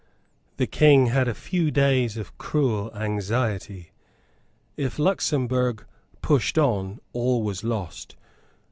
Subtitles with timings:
[0.57, 3.91] The King had a few days of cruel anxiety.
[4.75, 5.85] If Luxemburg
[6.23, 8.15] pushed on, all was lost.